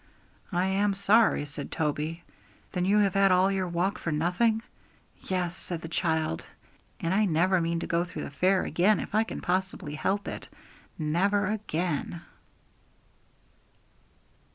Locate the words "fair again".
8.31-8.99